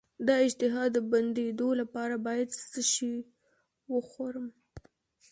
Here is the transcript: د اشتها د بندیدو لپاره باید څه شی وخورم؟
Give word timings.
د 0.27 0.29
اشتها 0.45 0.83
د 0.95 0.97
بندیدو 1.11 1.69
لپاره 1.81 2.15
باید 2.27 2.49
څه 2.71 2.81
شی 2.93 3.15
وخورم؟ 3.93 4.47